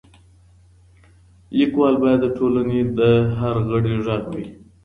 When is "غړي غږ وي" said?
3.69-4.45